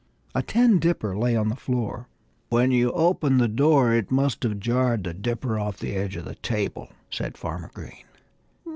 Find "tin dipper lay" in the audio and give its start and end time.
0.41-1.35